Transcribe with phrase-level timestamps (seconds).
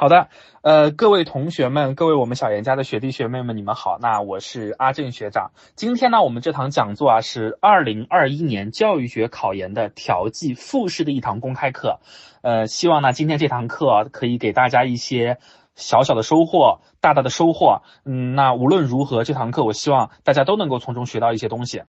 [0.00, 0.28] 好的，
[0.62, 3.98] 呃，各位同学们，各位我们小严家的学弟学妹们，你们好。
[4.00, 5.50] 那我是阿正学长。
[5.76, 12.00] 今天呢，我们这堂讲座啊是二零二一年教育学考研的调剂复试的一堂公开课。
[12.40, 15.36] 呃，希望呢今天这堂课可以给大家一些
[15.74, 17.82] 小小的收获，大大的收获。
[18.06, 21.82] 嗯，那无论如何，这堂课我希望大家都能够从中学到一些东西。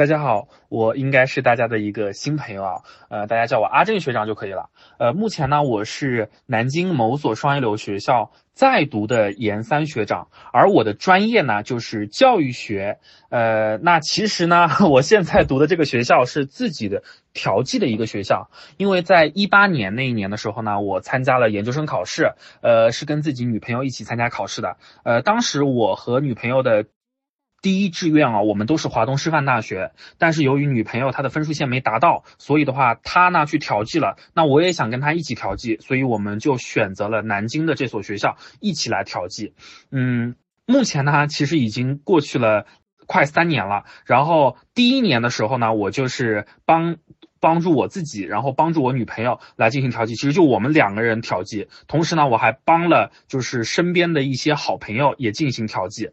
[0.00, 2.80] 大家好，我应该是大家的一个新朋友啊，
[3.10, 4.70] 呃，大家叫我阿正学长就可以了。
[4.98, 12.98] 呃，目前呢，我是南京某所双一流学校在读的研三学长，而我的专业呢就是教育学。
[13.28, 17.02] 呃，那其实呢， 我现在读的这个学校是自己的
[17.34, 22.32] 调剂的一个学校，因为在一八年那一年的时候呢，我参加了研究生考试，
[22.62, 24.78] 呃，是跟自己女朋友一起参加考试的。
[25.04, 26.86] 呃，当时我和女朋友的。
[27.62, 34.16] 第一志愿啊，我们都是华东师范大学，但是由于女朋友她的分数线没达到，所以的话她呢去调剂了。
[34.34, 39.52] 那我也想跟她一起调剂，所以我们就选择了南京的这所学校一起来调剂。
[39.90, 42.66] 嗯，目前呢其实已经过去了
[43.06, 43.84] 快三年了。
[44.06, 46.96] 然后第一年的时候呢，我就是帮
[47.40, 51.68] 帮助我自己，然后帮助我女朋友来进行调剂，其实就我们两个人调剂。
[51.86, 56.10] 同时呢，我还帮了就是身边的一些好朋友也进行调剂。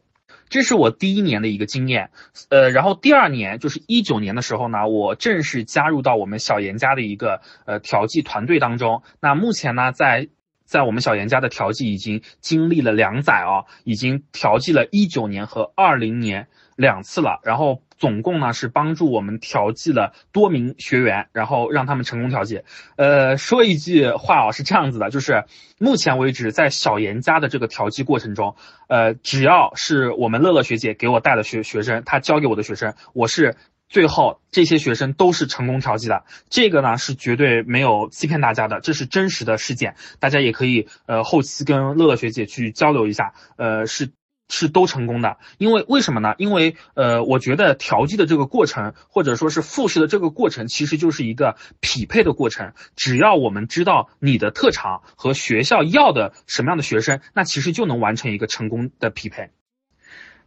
[0.50, 2.12] 这是我第一年的一个经验，
[2.50, 9.04] 呃，然后第二年就是一九年的时候呢，我正式加入到我们小严家的一个呃调剂团队当中。
[9.20, 10.30] 那目前呢，在
[10.66, 17.82] 在我们小严家的调剂已经经历了两载啊，已经调剂了一九年和二零年两次了，然后。
[18.00, 22.62] 总共呢是帮助我们调剂了多名学员，然后让他们成功调剂。
[22.96, 25.46] 呃，说一句话啊，是这样子的，就是
[25.80, 28.56] 目前为止在小严家的这个调剂过程中，
[28.88, 33.56] 呃，只要是我们乐乐学姐给我带的学学生，她教给我的学生，我是
[33.90, 36.24] 最后这些学生都是成功调剂的。
[36.52, 44.12] 这个呢是绝对没有欺骗大家的，这是真实的事件，大家也可以呃后期跟乐乐学姐去交流一下，呃是。
[44.50, 46.36] 是都成功的，因为为什么呢？
[46.38, 52.74] 因为呃，我觉得调剂的这个过程，或者说是复试的这个过程，其实就是一个匹配的过程。
[52.96, 59.50] 只要我们知道你的特长和学校要的什么样的学生，那其实就能完成一个成功的匹配。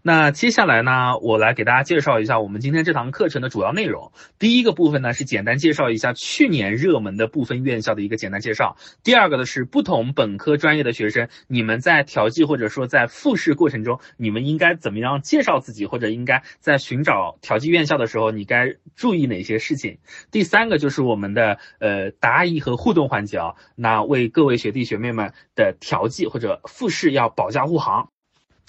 [0.03, 4.13] 那接下来呢，我来给大家介绍一下我们今天这堂课程的主要内容。
[4.39, 8.79] 第一个部分呢是简单介绍一下去年热门的部分院校的一个简单介绍。
[9.03, 19.99] 第二个呢是不同本科专业的学生，你们在调剂或者说在复试过程中，你们应该怎么样介绍自己，或者应该在寻找调剂院校的时候，你该注意哪些事情？
[20.31, 28.09] 第三个就是我们的呃答疑和互动环节啊，那为各位学弟学妹们的调剂或者复试要保驾护航。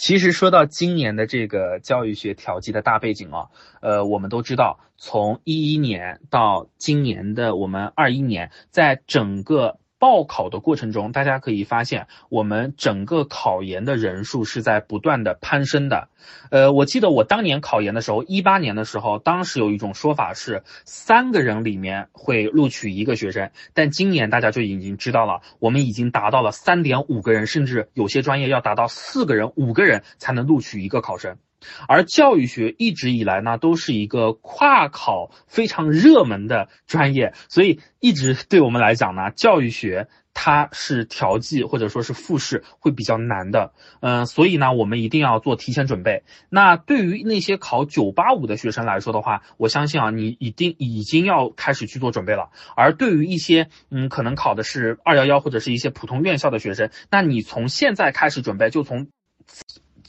[0.01, 3.49] 其实说到今年的这个教育学调剂的大背景啊，
[3.81, 9.77] 呃，我们都知道，从一一年到今年的我们二一年，在整个。
[10.01, 16.07] 报考的过程中，大家可以发现，我们整个考研的人数是在不断的攀升的。
[16.49, 31.37] 呃，我记得我当年考研的时候，一八年的时候，当时有一种说法是三个人里面会录取一个学生，但今年大家就已经知道了，我们已经达到了三点五个人，甚至有些专业要达到四个人、五个人才能录取一个考生。
[31.87, 46.23] 而教育学一直以来呢，都是一个跨考非常热门的专业，所以一直对我们来讲呢，教育学它是调剂或者说是复试会比较难的，嗯，所以呢，我们一定要做提前准备。
[46.49, 52.49] 那对于那些考九八五的学生来说的话，我相信啊，你一定已经要开始去做准备了。
[52.75, 59.07] 而对于一些嗯，可能考的是二幺幺或者是一些普通院校的学生，那你从现在开始准备，就从。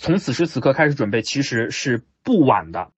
[0.02, 2.90] 从此时此刻开始准备，其实是不晚的。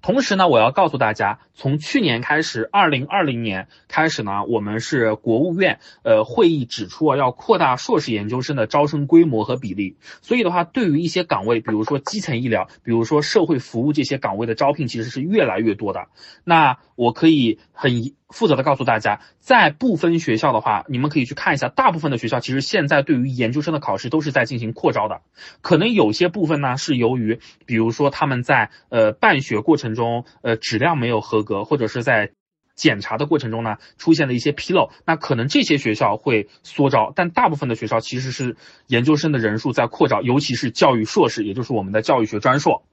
[0.00, 9.96] 同时呢，我要告诉大家，从去年开始，二零二零年开始呢，我们是国务院呃会议指出啊，要扩大硕士研究生的招生规模和比例。
[10.22, 16.06] 所以的话，对于一些岗位，比如说基层医疗，比如说社会服务这些岗位的招聘，其实是越来越多的。
[16.44, 25.22] 那我可以很负责的告诉大家，在部分学校的话，你们可以去看一下，大部分的学校其实现在对于研究生的考试都是在进行扩招的。
[25.60, 29.87] 可能有些部分呢，是由于比如说他们在呃办学过程。
[29.94, 32.32] 中呃质量没有合格，或者是在
[32.74, 38.56] 检查的过程中呢出现了一些纰漏，那可能这些学校会缩招，但大部分的学校其实是
[38.86, 42.84] 研究生的人数在扩招，尤其是教育硕士，也就是我们的教育学专硕。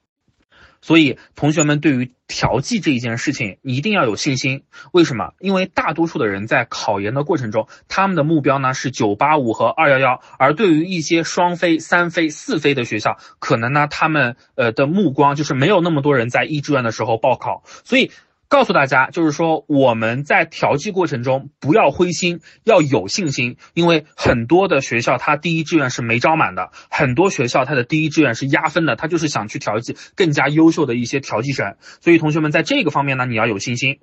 [0.86, 4.62] 所以同学们对于调剂这一件事情，一定要有信心。
[4.92, 5.34] 为什么？
[5.40, 18.12] 因为大多数的人在考研的过程中，他们的目标呢是九八五和二幺幺，而对于一些双非、三非、四非的学校，可能呢他们呃的目光就是没有那么多人在一志愿的时候报考，所以。
[18.56, 31.76] 告诉大家，就是说我们在调剂过程中不要灰心，要有信心，因为很多的学校它第一志愿是没招满的，很多学校它的第一志愿是压分的，它就是想去调剂更加优秀的一些调剂生。
[32.00, 34.00] 所以同学们在这个方面呢，你要有信心。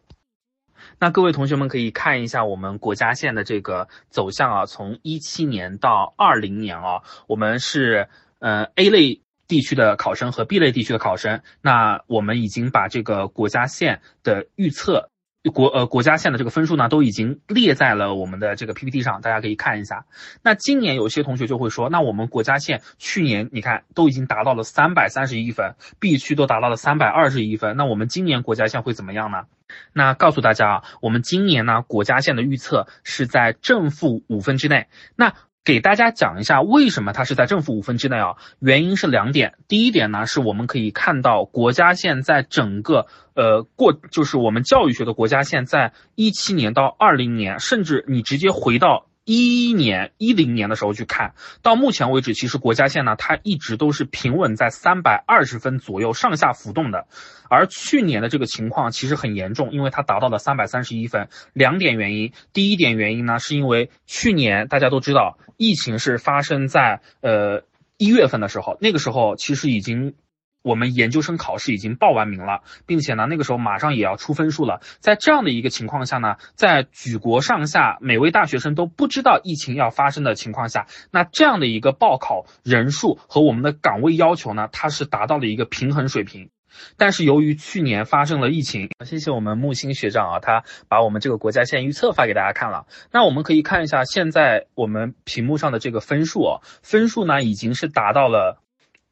[0.98, 8.08] 那各位同学们可以看一下我们国家线的这个走向啊，从一七年到二零年啊，我们是
[8.38, 15.08] 呃 A 类地区的考生和 B 类地区的考生，那我们已经把这个国家线的预测。
[15.52, 20.06] 国呃国家线的这个分数呢，都已经列在了我们的这个 PPT 上，大家可以看一下。
[20.44, 29.46] 那今年有些同学就会说，那我们国家线去年你看都已经达到了三百三十一分，B 区都达到了三百二十一分，那我们今年国家线会怎么样呢？
[29.92, 34.86] 那告诉大家啊，我们今年呢国家线的预测是在正负五分之内。
[35.16, 38.36] 那给大家讲一下为什么它是在正负五分之内啊？
[38.58, 39.54] 原因是两点。
[39.68, 49.06] 第一点呢，是我们可以看到国家线在整个呃过，就是我们教育学的国家线，在一七年到二零年，甚至你直接回到。
[49.24, 57.06] 一一年、一零年的时候去看到目前为止，其实国家线呢，它一直都是平稳在三百二十分左右上下浮动的。
[57.48, 61.28] 而去年的这个情况其实很严重，因为它达到了三百三十一分。
[61.52, 67.62] 两点原因，第一点原因呢，是因为去年大家都知道，疫情是发生在呃
[67.98, 70.14] 一月份的时候，那个时候其实已经。
[70.62, 74.80] 我们研究生考试已经报完名了，并且呢，那个时候马上也要出分数了。
[75.00, 86.50] 在这样的一个情况下呢，在举国上下每位大学生都不知道疫情要发生的情况下，那这样的一个报考人数和我们的岗位要求呢，它是达到了一个平衡水平。
[86.96, 92.86] 但是由于去年发生了疫情，谢谢我们木星学长啊，他把我们这个国家线预测发给大家看了。
[93.10, 98.62] 那我们可以看一下现在我们屏幕上的这个分数哦，分数呢已经是达到了。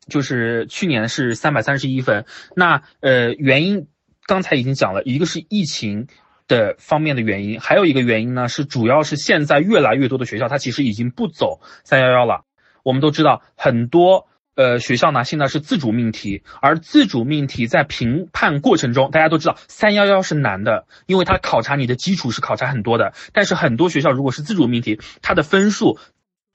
[0.08, 2.24] 就是去年是三百三十一分，
[2.56, 3.86] 那呃原因
[4.26, 6.08] 刚才已经讲了一个是疫情
[6.48, 12.44] 的方面的原因，还有一个原因呢是主要是现在越来越多的学校它其实已经不走三幺幺了。
[12.82, 14.26] 我们都知道很多
[14.56, 25.98] 呃学校呢现在是自主命题，而自主命题在评判过程中，大家都知道三幺幺是难的，因为它考察你的基础是考察很多的，但是很多学校如果是自主命题，它的分数。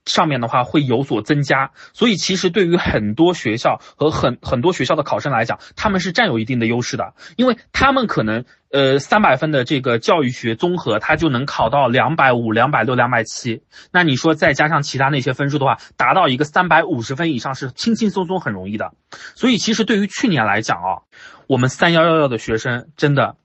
[0.05, 13.63] 上面的话会有所增加，所以其实对于很多学校和很很多学校的考生来讲，他们是占有一定的优势的，因为他们可能呃三百分的这个教育学综合，他就能考到两百五、两百六、两百七。
[13.91, 18.93] 那你说再加上其他那些分数的话，达到一个三百五十分以上是轻轻松松很容易的。
[19.35, 21.01] 所以其实对于去年来讲啊，
[21.47, 23.37] 我们三幺幺幺的学生真的，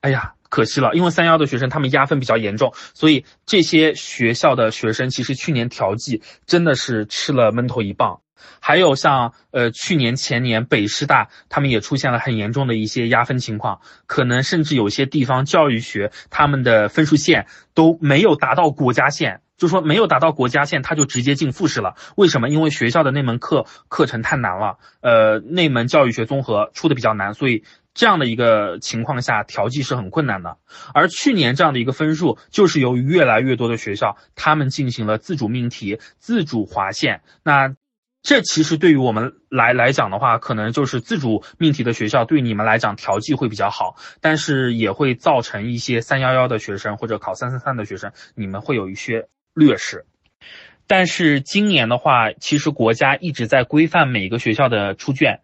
[0.00, 0.34] 哎呀。
[0.48, 8.20] 可惜了，因为三幺的学生他们压分比较严重，所以这些学校的学生其实去年调剂真的是吃了闷头一棒。
[8.60, 21.94] 还有像呃去年前年北师大他们也出现了很严重的一些压分情况，可能甚至有些地方教育学他们的分数线都没有达到国家线，就说没有达到国家线他就直接进复试了。
[22.16, 22.48] 为什么？
[22.48, 27.64] 因为学校的那门课课程太难了，呃那门教育学综合出的比较难，所以。
[27.98, 30.56] 这样的一个情况下，调剂是很困难的。
[30.94, 37.22] 而去年这样的一个分数，就是由于越来越多的学校，他们进行了自主命题、自主划线。
[37.42, 37.74] 那
[38.22, 50.06] 这其实对于我们来来讲的话，可能就是自主命题的学校对你们来讲调剂会比较好，但是也会造成一些三幺幺的学生或者考三三三的学生，你们会有一些劣势。
[50.86, 55.40] 但是今年的话，其实国家一直在规范每个学校的出卷。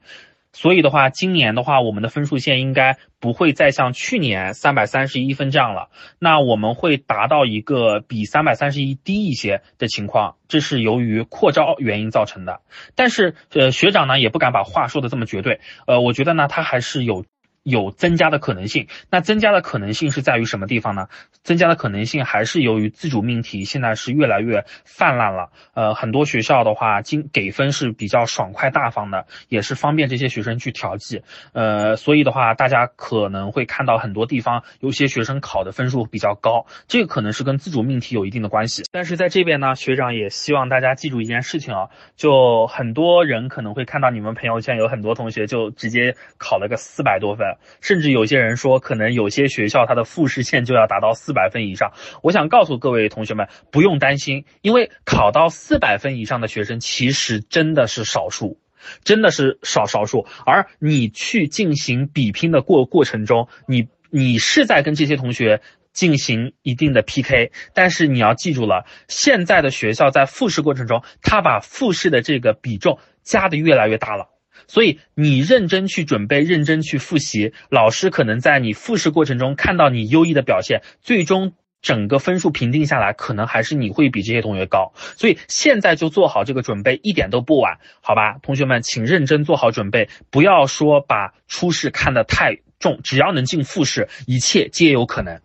[0.55, 5.91] 所以的话，今年的话，我们的分数线应该不会再像去年三百三十一分这样了。
[6.19, 12.61] 那我们会达到一个比三百三十一低一些的情况，这是由于扩招原因造成的。
[12.95, 15.61] 但是，呃，学长呢也不敢把话说的这么绝对。
[15.87, 17.27] 呃，我觉得呢，他还是有。
[17.65, 21.09] 有增加的可能性，那增加的可能性是在于什么地方呢？
[21.43, 25.51] 增加的可能性还是由于自主命题现在是越来越泛滥了。
[25.73, 31.23] 呃，很多学校的话，经给分是比较爽快大方的，也是方便这些学生去调剂。
[31.53, 38.85] 呃，所以的话，大家可能会看到很多地方有些学生考的分数比较高，这个可能是跟自主命题有一定的关系。
[38.93, 47.54] 但是在这边呢，学长也希望大家记住一件事情啊，就很多人可能会看到你们朋友圈有很多同学就直接考了个四百多分。
[47.81, 51.93] 甚至有些人说，可能有些学校它的复试线就要达到四百分以上。
[52.23, 58.59] 我想告诉各位同学们，不用担心，因为考到四百分以上的学生其实真的是少数，
[59.05, 60.27] 真的是少少数。
[60.45, 65.61] 而你去进行比拼的过过程中，你你是在跟这些同学
[65.93, 74.34] 进行一定的 PK，但是你要记住了，现在的学校在复试过程中，他把复试的这个比重加的越来越大了。
[74.67, 81.53] 所以你认真去准备，认真去复习，老师可能在你复试过程中看到你优异的表现，最终
[81.83, 84.93] 整个分数评定下来，可能还是你会比这些同学高。
[84.97, 88.39] 所以现在就做好这个准备，一点都不晚，好吧？
[88.43, 95.41] 同学们，请认真做好准备，不要说把初试看得太重，只要能进复试，一切皆有可能。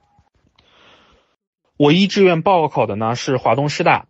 [1.76, 4.08] 我一志愿报考的呢是华东师大。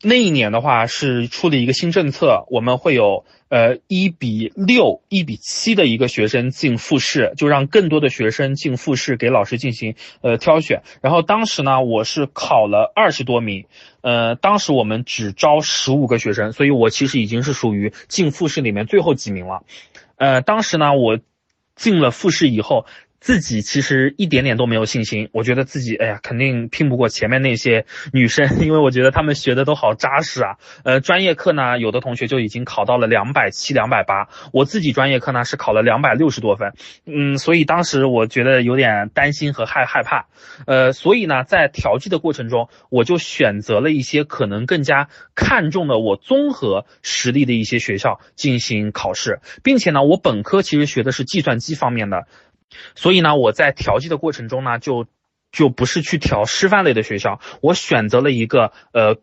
[0.00, 10.82] 那一年的话是出了一个新政策，我们会有呃一比六、一比七的一个学生进复试，就让更多的学生进复试，给老师进行呃挑选。
[11.02, 13.66] 然后当时呢，我是考了二十多名，
[14.00, 19.64] 呃，当时我们只招十五个学生，所以我其实已经是属于进复试里面最后几名了。
[20.16, 21.18] 呃，当时呢，我
[21.74, 22.86] 进了复试以后。
[23.20, 30.56] 自己其实一点点都没有信心，我觉得自己哎呀，肯定拼不过前面那些女生， 因为我觉得她们学的都好扎实啊。
[30.84, 36.72] 呃，专业课呢，有的同学就已经考到了两百七、两百八，我自己专业课呢是考了两百六十多分，
[37.06, 40.26] 嗯，所以当时我觉得有点担心和害害怕，
[40.66, 52.26] 呃，所以呢，在调剂的过程中，我就选择了一些可能更加看重的我综合实力的一些学校进行考试，并且呢，我本科其实学的是计算机方面的。
[52.94, 55.06] 所以呢，我在调剂的过程中呢，就
[55.52, 59.16] 就不是去调师范类的学校，我选择了一个呃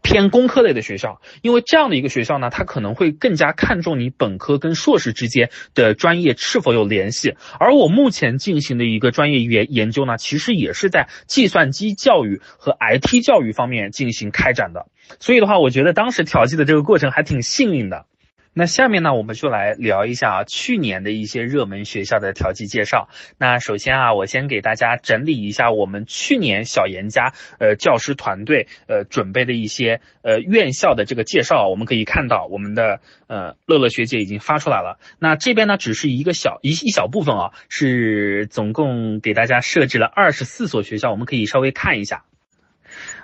[0.00, 7.34] 偏工科类的学校，因为这样的一个学校呢，它可能会更加看重你本科跟硕士之间的专业是否有联系。
[7.58, 14.86] 而我目前进行的一个专业研研究呢，其实也是在计算机教育和 IT 教育方面进行开展的。
[15.18, 18.06] 所以的话，我觉得当时调剂的这个过程还挺幸运的。
[18.54, 23.08] 那下面呢，我们就来聊一下啊，去年的一些热门学校的调剂介绍。
[23.38, 31.68] 那首先啊，我先给大家整理一下我们去年小严家呃教师团队呃准备的一些呃院校的这个介绍。
[31.68, 34.98] 我们可以看到，我们的呃乐乐学姐已经发出来了。
[35.20, 42.24] 那这边呢，只是一个小一一小部分啊，是总共给大家设置了二十四所学校，我们可以稍微看一下。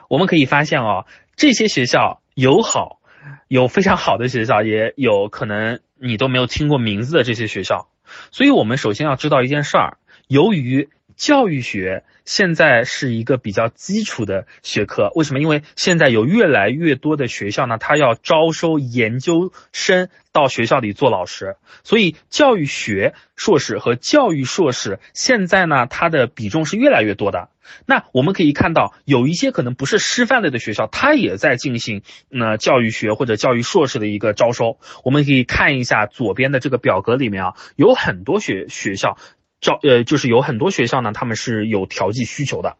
[0.08, 3.00] 我们可以发现哦，这些学校有好。
[3.48, 7.88] 有非常好的学校，也有可能你都没有听过名字的这些学校，
[8.30, 15.40] 所以我们首先要知道一件事儿，由于教育学现在是一个比较基础的学科，为什么？
[15.40, 27.50] 因为现在有越来越多的学校呢，它要招收研究生到学校里做老师，所以教育学硕士和教育硕士现在呢，它的比重是越来越多的。
[27.86, 34.78] 那我们可以看到，有一些可能不是师范类的学校，它也在进行那教育学或者教育硕士的一个招收。
[35.02, 39.16] 我们可以看一下左边的这个表格里面啊，有很多学学校
[39.64, 42.76] 招呃，就是有很多学校呢，他们是有调剂需求的。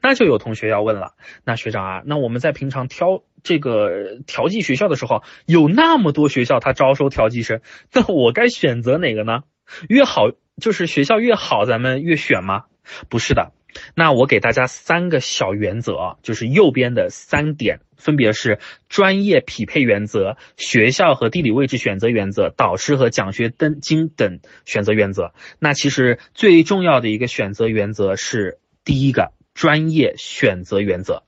[0.00, 1.14] 那就有同学要问了，
[1.44, 7.60] 那学长啊，那我们在平常挑这个调剂学校的时候，有那么多学校他招收调剂生，
[7.92, 9.40] 那我该选择哪个呢？
[9.88, 12.66] 越好就是学校越好，咱们越选吗？
[13.08, 13.50] 不是的。
[13.94, 23.50] 那我给大家三个小原则啊，就是右边的三点，分别是专业匹配原则、学校和地理位置选择原则、导师和奖学
[23.80, 25.32] 金等选择原则。
[25.58, 31.22] 那其实最重要的一个选择原则是第一个专业选择原则。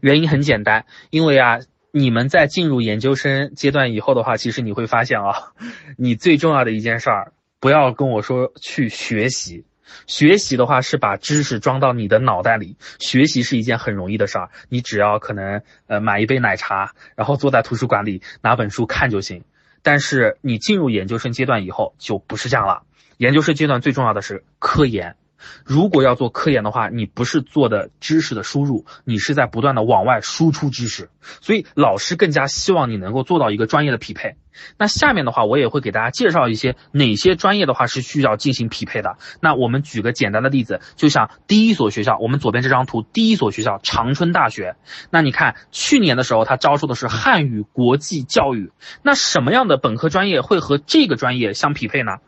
[0.00, 1.58] 原因很简单，因为啊，
[1.90, 5.52] 你们在进入研究生阶段以后的话，其实你会发现啊，
[5.98, 9.66] 你最重要的一件事儿，不要跟我说去学习。
[10.06, 19.44] 学习的话是把知识装到你的脑袋里，学习是一件很容易的事儿，你只要可能呃买一杯奶茶，然后坐在图书馆里拿本书看就行。
[19.82, 22.82] 但是你进入研究生阶段以后就不是这样了，
[23.16, 25.16] 研究生阶段最重要的是科研。
[25.64, 34.36] 如果要做科研的话，你不是做的知识的输入，你是在不断的往外输出知识，所以老师更加希望你能够做到一个专业的匹配。
[34.76, 39.16] 那下面的话，我也会给大家介绍一些哪些专业的话是需要进行匹配的。
[39.40, 44.76] 那我们举个简单的例子，就像第一所学校，我们左边这张图，第一所学校长春大学。
[45.10, 48.72] 那你看去年的时候，它招收的是汉语国际教育。
[49.02, 52.18] 那什么样的本科专业会和这个专业相匹配呢？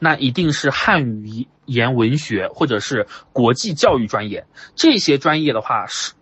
[0.00, 6.14] 那一定是汉语言文学或者是国际教育专业，这些专业的话是，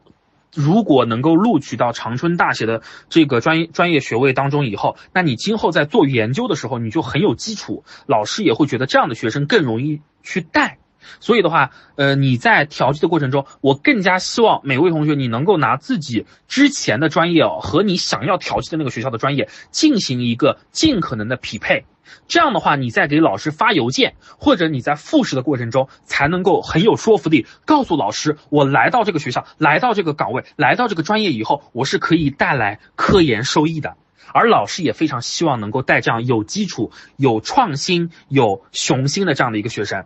[0.54, 10.78] 如果能够录取到长春大学的这个专业专业学位当中以后，那你今后在做研究的时候，你就很有基础，老师也会觉得这样的学生更容易去带。
[11.20, 21.84] 所以的话，呃，你在调剂的过程中，我更加希望每位同学你能够拿自己之前的专业哦和你想要调剂的那个学校的专业进行一个尽可能的匹配。
[22.26, 33.96] 这样的话，你在给老师发邮件，或者你在复试的过程中，才能够很有说服力，告诉老师，我来到这个学校，来到这个岗位，来到这个专业以后，我是可以带来科研收益的。
[34.32, 40.04] 而老师也非常希望能够带这样有基础、有创新、有雄心的这样的一个学生，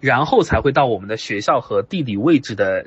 [0.00, 2.86] 然后才会到我们的学校和地理位置的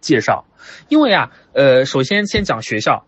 [0.00, 0.44] 介绍。
[0.88, 3.04] 因为啊，呃，首先先讲学校。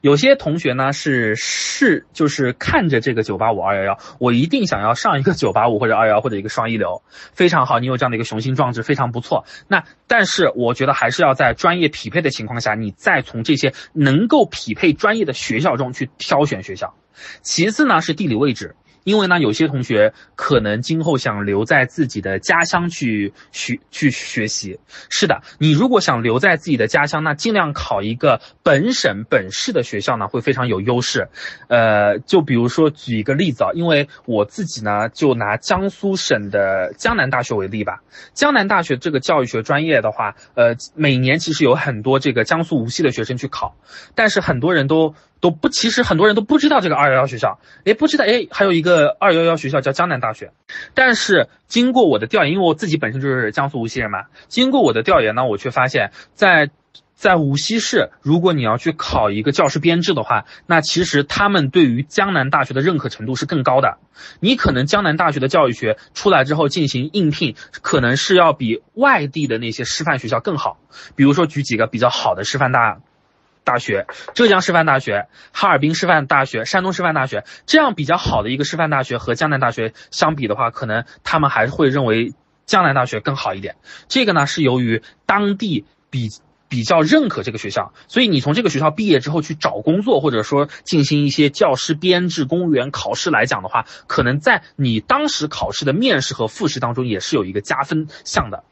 [0.00, 9.44] 有些同学呢是是就是看着这个九八五二幺幺，我一定想要上一个九八五 或者二幺或者一个双一流，非常好，你有这样的一个雄心壮志，非常不错。
[9.66, 16.94] 那但是我觉得还是要在专业匹配的情况下，你再从这些能够匹配专业的学校中去挑选学校。
[17.42, 18.76] 其次呢是地理位置。
[19.04, 24.80] 因为呢，有些同学可能今后想留在自己的家乡去学去学习。
[25.10, 31.28] 是的，你如果想留在自己的家乡，那尽量考一个本省本市的学校呢，会非常有优势。
[31.68, 38.02] 呃，就比如说举一个例子啊，因为我自己呢，就拿江苏省的江南大学为例吧。
[38.32, 43.76] 江南大学这个教育学专业的话，呃，每年其实有很多这个江苏无锡的学生去考，
[44.14, 45.14] 但是很多人都。
[45.44, 50.52] 都不，其实很多人都不知道这个二幺幺学校，哎，不知道，哎，还有一个二幺幺学校叫江南大学。
[50.94, 56.70] 但是经过我的调研，因为我自己本身就是江苏无锡人嘛，经过我的调研呢，我却发现，在
[57.14, 63.98] 在无锡市，如果你要去考一个教师编制的话，那其实他们对于江南大学的认可程度是更高的。
[64.40, 70.78] 你可能江南大学的教育学出来之后进行应聘，可能是要比外地的那些师范学校更好。
[71.16, 73.02] 比如说举几个比较好的师范大。
[73.64, 82.34] 大学，浙江师范大学、哈尔滨师范大学、山东师范大学，这样比较好的一个师范大学和江南大学相比的话，可能他们还是会认为
[82.66, 83.76] 江南大学更好一点。
[84.08, 86.28] 这个呢，是由于当地比
[86.68, 98.64] 比较认可这个学校，所以你从这个学校毕业之后去找工作，或者说进行一些教师编制、公务员考试来讲的话，可能在你当时考试的面试和复试当中也是有一个加分项的。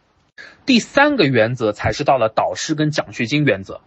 [0.66, 3.80] 第三个原则才是到了导师跟奖学金原则。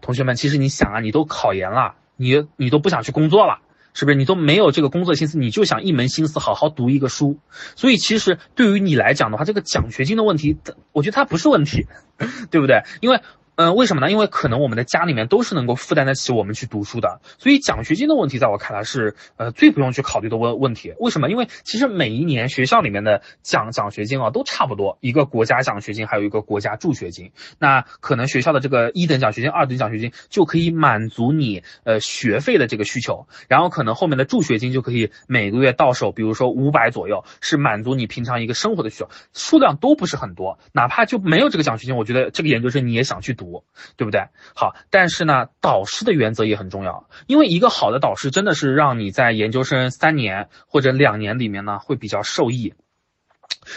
[0.00, 3.60] 同学们，其实你想啊，你都考研了，你你都不想去工作了，
[3.94, 4.16] 是不是？
[4.16, 7.38] 你都没有这个工作心思，你就想一门心思好好读一个书。
[7.76, 10.56] 所以其实对于你来讲的话，这个奖学金的问题，
[10.92, 11.86] 我觉得它不是问题，
[12.50, 12.82] 对不对？
[13.00, 13.20] 因为。
[13.58, 14.08] 嗯，为什么呢？
[14.08, 20.94] 因为可能我们的家里面都是能够负担得起我们去读书的，所以奖学金的问题在我看来是呃最不用去考虑的问问题。
[21.00, 21.28] 为什么？
[21.28, 27.32] 因为其实每一年学校里面的奖奖学金啊都差不多，一个国家奖学金，还有一个国家助学金。
[27.58, 40.60] 那可能学校的这个一等奖学金、二等奖学金就可以满足你呃学费的这个需求，然后可能后面的助学金就可以每个月到手，比如说五百左右，是满足你平常一个生活的需求，数量都不是很多。
[40.72, 43.47] 哪怕就没有这个奖学金，我觉得这个研究生你也想去读。
[43.96, 44.22] 对不对？
[44.54, 52.74] 好，但是呢，导师的原则也很重要，因为一个好的导师真的是让你在研究生三年或者两年里面呢会比较受益。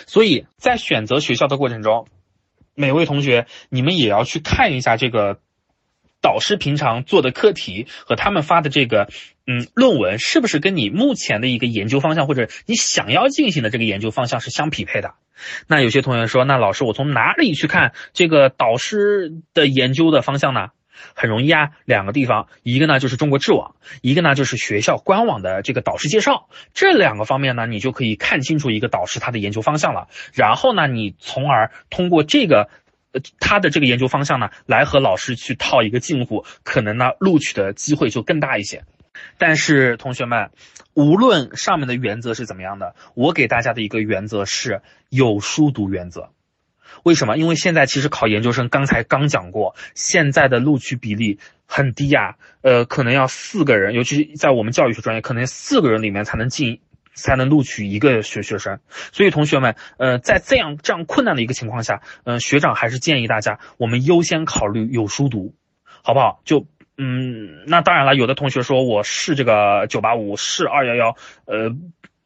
[0.08, 2.08] 所以在选择学校的过程中，
[2.76, 5.40] 每位同学你们也要去看一下这个
[6.22, 9.10] 导师平常做的课题和他们发的这个
[9.48, 15.16] 嗯论文是不是跟你目前的一个研究方向或者你想要进行的这个研究方向是相匹配的。
[15.68, 20.70] 那有些同学说，那老师，我从哪里去看这个导师的研究的方向呢？
[21.16, 30.10] 很容易啊，两个地方，一个呢就是中国智网，一个呢就是学校官网的这个导师介绍，这两个方面呢，你就可以看清楚一个导师他的研究方向了。
[30.32, 32.70] 然后呢，你从而通过这个，
[33.14, 38.84] 呃，他的这个研究方向呢，来和老师去套一个近乎，可能呢录取的机会就更大一些。
[39.38, 40.52] 但是同学们，
[40.94, 46.32] 无论上面的原则是怎么样的，我给大家的一个原则是有书读原则。
[47.04, 47.38] 为什么？
[47.38, 56.82] 因为现在其实考研究生，刚才刚讲过，现在的录取比例很低呀，呃，可能要四个人，尤其是在我们教育学专业，可能四个人里面才能进，
[57.14, 58.82] 才能录取一个学学生。
[59.14, 65.56] 所以同学们，呃，在这样这样困难的一个情况下，嗯，学长还是建议大家，我们优先考虑有书读，
[66.04, 66.42] 好不好？
[66.44, 66.68] 就。
[67.04, 71.76] 嗯，那当然了，有的同学说我是这个九八五，是二幺幺，呃，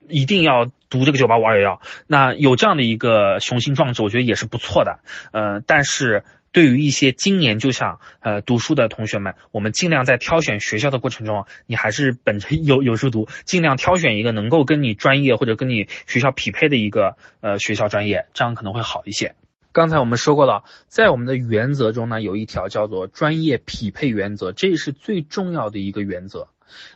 [0.10, 1.82] 一定要读这个九八五二幺幺。
[2.08, 5.00] 那有这样的一个雄心壮志，我觉得也是不错的。
[5.32, 19.36] 呃，但是对于一些今年就想呃读书的同学们，我们尽量在挑选学校的过程中，你还是本着 有有书读，尽量挑选一个能够跟你专业或者跟你学校匹配的一个呃学校专业，这样可能会好一些。
[19.76, 26.48] 刚才我们说过了，在我们的原则中呢，有一条叫做专业匹配原则，这是最重要的一个原则。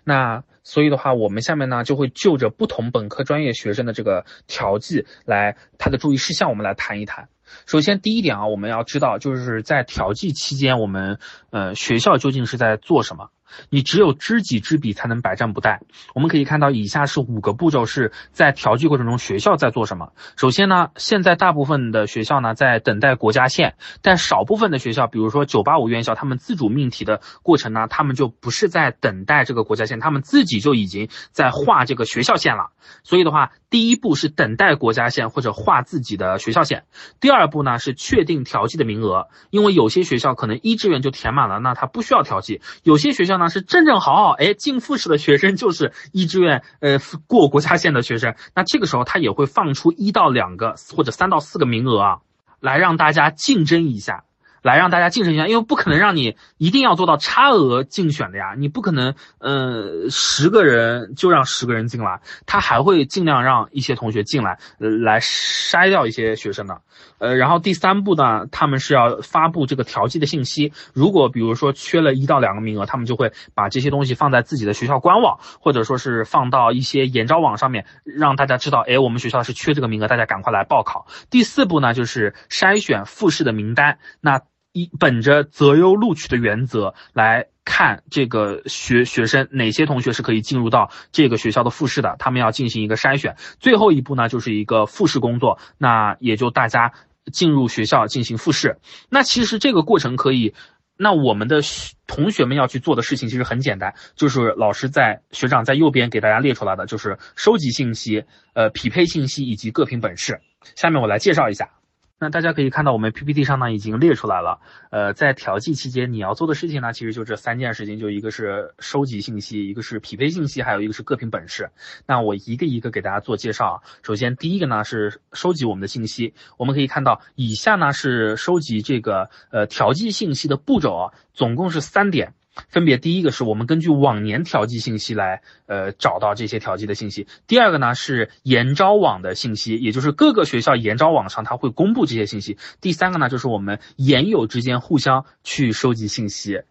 [0.05, 7.27] 那所以的话，我们下面呢就会就着不同本科专业学生的这个调剂来，他的注意事项，我们来谈一谈。
[7.65, 13.29] 首先，第一点啊，我们要知道就是在调剂期间，我们呃学校究竟是在做什么？
[13.69, 15.79] 你只有知己知彼，才能百战不殆。
[16.13, 20.13] 我们可以看到，以下是五个步骤，是在调剂过程中学校在做什么。
[20.37, 32.71] 首先呢，现在大部分的学校呢在等待国家线，但少部分的学校，比如说九八五院校，他们自主命题的过程呢，他们就不是在等待这个国家线，他们自己就已经在画这个学校线了。
[33.03, 36.85] 所以的话，第一步是等待国家线或者画自己的学校线。
[37.19, 52.17] 第二步呢是确定调剂的名额，因为有些学校可能一志愿就填满了，那他不需要调剂；有些学校呢是正正好好，哎，进复试的学生就是一志愿呃过国家线的学生，那这个时候他也会放出一到两个或者三到四个名额啊，
[52.59, 54.25] 来让大家竞争一下。
[54.61, 66.81] 来让大家竞争一下，因为不可能让你一定要做到差额竞选的呀，你不可能，呃，十个人就让十个人进来，他还会尽量让一些同学进来，来筛掉一些学生的，
[67.19, 81.05] 呃，然后第三步呢，他们是要发布这个调剂的信息，如果比如说缺了一到两个名额，他们就会把这些东西放在自己的学校官网，或者说是放到一些研招网上面，让大家知道，哎，我们学校是缺这个名额，大家赶快来报考。
[81.29, 84.41] 第四步呢，就是筛选复试的名单，那。
[84.71, 93.35] 一本着择优录取的原则来看这个学学生哪些同学是可以进入到这个学校的复试的，他们要进行一个筛选。
[93.59, 96.93] 最后一步呢，就是一个复试工作，那也就大家
[97.29, 98.77] 进入学校进行复试。
[99.09, 100.53] 那其实这个过程可以，
[100.97, 101.61] 那我们的
[102.07, 110.41] 同学们要去做的事情其实很简单，就是老师在学长在右边给大家列出来的，就是收集信息、呃匹配信息以及各凭本事。
[110.75, 111.78] 下面我来介绍一下。
[112.19, 114.59] 那大家可以看到，我们 PPT 上呢已经列出来了。
[114.91, 121.71] 呃，在调剂期间，你要做的事情呢，其实就这三件事情，就一个是收集信息，一个是匹配信息，还有一个是各凭本事。
[122.05, 123.81] 那我一个一个给大家做介绍。
[124.03, 126.33] 首先，第一个呢是收集我们的信息。
[126.57, 132.33] 我们可以看到，以下呢是收集这个呃调剂信息的步骤啊，总共是三点。
[132.67, 137.27] 分别第一个是我们根据往年调剂信息来，呃，找到这些调剂的信息。
[137.47, 142.57] 第二个呢是研招网的信息，也就是各个学校研招网上它会公布这些信息。
[142.81, 146.63] 第三个呢就是我们研友之间互相去收集信息。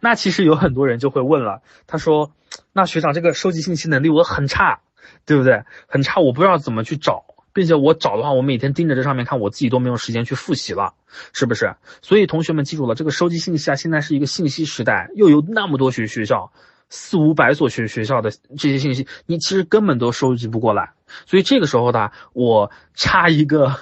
[0.00, 2.32] 那其实有很多人就会问了，他说，
[2.72, 4.80] 那学长这个收集信息能力我很差，
[5.24, 5.62] 对不对？
[5.86, 7.24] 很差，我不知道怎么去找。
[7.58, 10.94] 并且我找的话，我每天盯着这上面看，我自己都没有时间去复习了，
[11.32, 11.74] 是不是？
[12.02, 16.52] 所以同学们记住了，这个收集信息啊，现在是一个信息时代，又有那么多学学校，
[16.88, 20.92] 四五百所学学校的这些信息，你其实根本都收集不过来。
[21.26, 23.74] 所以这个时候呢，我插一个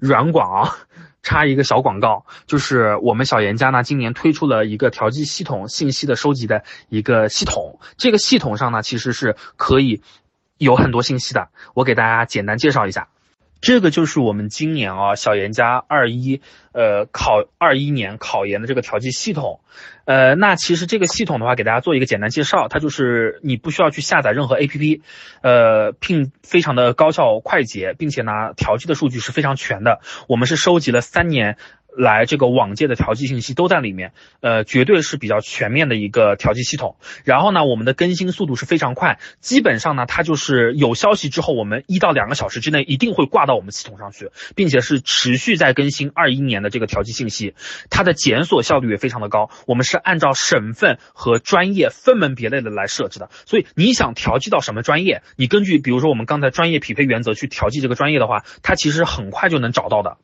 [0.00, 0.76] 软广啊，
[1.24, 10.02] 插一个小广告，就是我们小严家呢，今年推出了一个调剂系统信息的收集的一个系统，这个系统上呢，其实是可以
[10.56, 13.08] 有很多信息的，我给大家简单介绍一下。
[13.64, 19.60] 这个就是我们今年啊小严家二一呃考二一年考研的这个调剂系统，
[20.04, 25.00] 呃，那其实这个系统的话，给大家做一个简单介绍，它就是你不需要去下载任何 APP，
[25.40, 31.56] 呃，并非常的高效快捷，并且呢调剂的数据是非常全的，我们是收集了三年。
[31.96, 36.96] 来，这个往届的调剂信息都在里面，呃，绝对是比较全面的一个调剂系统。
[37.24, 47.54] 然后呢，我们的更新速度是非常快，基本上呢，它就是有消息之后，我们一到两个小时之内一定会挂到我们系统上去，并且是持续在更新二一年的这个调剂信息。
[47.90, 53.30] 它的检索效率也非常的高，我们是按照省份和专业分门别类的来设置的。
[53.46, 60.16] 所以你想调剂到什么专业，你根据比如说我们刚才专业匹配原则去调剂这个专业的话，它其实很快就能找到的。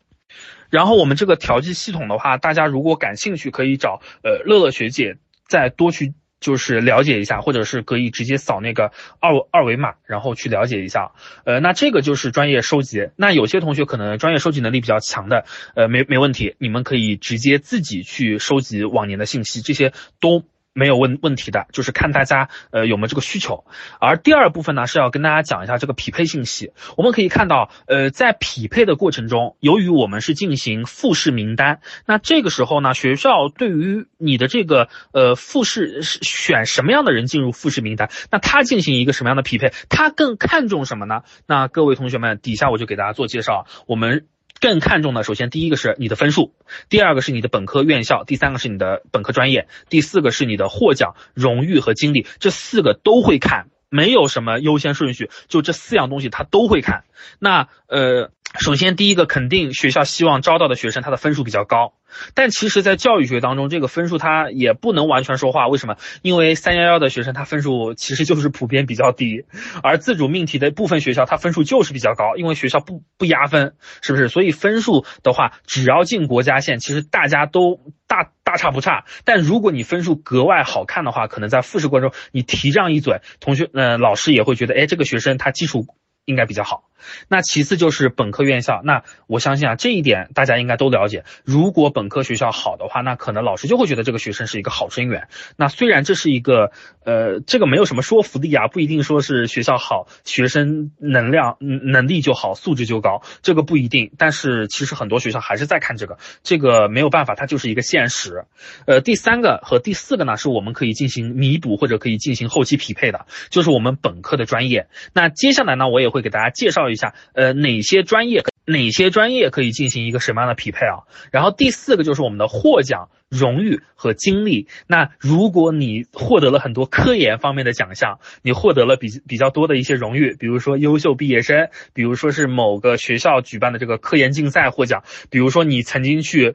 [0.70, 11.12] 然后我们这个调剂系统的话，大家如果感兴趣，可以找呃乐乐学姐再多去就是了解一下，或者是可以直接扫那个二二维码，然后去了解一下。
[11.44, 13.11] 呃，那这个就是专业收集。
[13.16, 20.44] 那有些同学可能专业收集能力比较强的，呃，没没问题，你们可以直接自己去收集往年的信息，这些都。
[20.81, 23.66] 没有问问题的，就是看大家呃有没有这个需求。
[24.01, 26.73] 而第二部分呢，是要跟大家讲一下这个匹配信息。
[26.97, 41.23] 我们可以看到，呃，在匹配的过程中，由于我们是进行复试名单，那这个时候呢，学校对于你的这个呃复试选什么样的人进入复试名单，那他进行一个什么样的匹配，他更看重什么呢？
[41.47, 44.25] 那各位同学们，底下我就给大家做介绍，我们。
[44.61, 46.53] 更看重的，首先第一个是你的分数，
[46.88, 57.05] 第二个是你的本科院校，第三个是你的本科专业，第四个是你的获奖荣誉和经历，这四个都会看，没有什么优先顺序，就这四样东西他都会看。
[57.38, 61.94] 那呃，首先，第一个肯定学校希望招到的学生他的分数比较高，
[62.34, 65.68] 但其实，在教育学当中，这个分数它也不能完全说话。
[65.68, 65.96] 为什么？
[66.22, 69.44] 因为三幺幺的学生他分数其实就是普遍比较低，
[69.84, 74.28] 而自主命题的部分学校他分数就是比较高，因为学校不不压分，是不是？
[74.28, 79.04] 所以分数的话，只要进国家线，其实大家都大大差不差。
[79.24, 85.86] 但如果你分数格外好看的话，可能在复试过程中你提这样一嘴，同学呃老师也会觉得，哎，这个学生他基础。
[86.26, 86.84] 应该比较好。
[87.28, 91.24] 那其次就是本科院校，那我相信啊，这一点大家应该都了解。
[91.44, 95.28] 如果本科学校好的话，那可能老师就会觉得这个学生是一个好生源。
[95.56, 96.70] 那虽然这是一个
[97.04, 104.12] 呃，这个没有什么说服力啊，不一定说是学校好，学生能量能力就好，素质就高，这个不一定。
[104.16, 108.44] 但是其实很多学校还是在看这个，这个没有办法，它就是一个现实。
[108.86, 114.86] 呃，第三个和第四个呢，是我们可以进行弥补或者可以进行后期匹配的，就是我们本科的专业。
[115.12, 116.20] 那接下来呢，我也会。
[116.20, 121.03] 给大家介绍一下，呃，哪些专业哪些专业可以进行一个什么样的匹配啊？
[121.33, 124.68] 然后第四个就是我们的获奖荣誉和经历。
[124.87, 136.55] 那如果你获得了很多科研方面的奖项，你获得了比比较多的一些荣誉，比如说优秀毕业生，比如说是某个学校举办的这个科研竞赛获奖，比如说你曾经去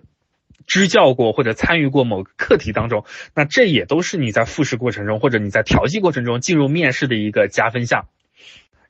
[0.68, 3.04] 支教过或者参与过某个课题当中，
[3.36, 8.08] 那这也都是你在复试过程中或者你在调剂过程中进入面试的一个加分项。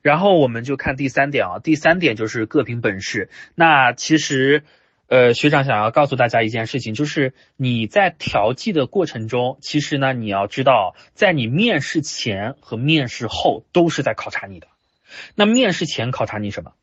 [0.06, 3.28] 然后我们就看第三点啊，第三点就是各凭本事。
[3.56, 4.62] 那其实，
[5.08, 14.68] 呃，学长想要告诉大家一件事情，就是你在调剂的过程中，其实呢，你要知道，在你面试前和面试后都是在考察你的。
[15.34, 16.74] 那面试前考察你什么？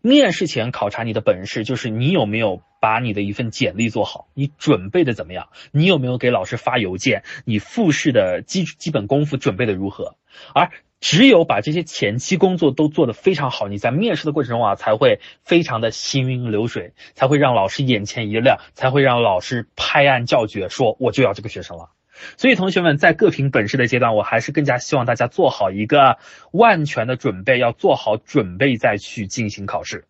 [0.00, 10.14] 面试前考察你的本事，就是你有没有把你的一份简历做好，你准备的怎么样，你有没有给老师发邮件，你复试的基基本功夫准备的如何，
[10.54, 10.70] 而。
[11.00, 21.90] 只有把这些前期工作都做得非常好，你在面试的过程中啊，才会非常的行云流水，才会让老师眼前一亮，才会让老师拍案叫绝，说我就要这个学生了。
[22.36, 26.18] 所以同学们在各凭本事的阶段，我还是更加希望大家做好一个
[26.50, 30.04] 万全的准备，要做好准备再去进行考试。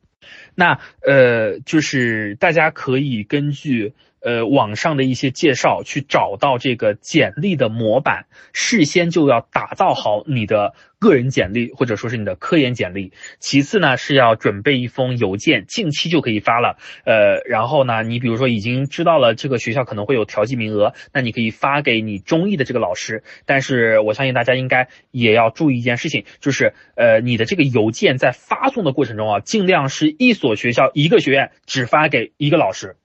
[0.55, 3.94] 那呃，就是大家可以根据。
[4.20, 13.12] 呃，网上的一些介绍，去找到这个简历的模板，事先就要打造好你的个人简历，或者说是你的科研简历。
[13.38, 16.78] 其次呢，是要准备一封邮件，近期就可以发了。
[17.04, 23.22] 呃，然后呢，你比如说已经知道了这个学校可能会有调剂名额，那你可以发给你中意的这个老师。
[23.46, 32.96] 但是我相信大家应该也要注意一件事情，就是呃，你的这个邮件在发送的过程中啊，尽量是一所学校一个学院只发给一个老师。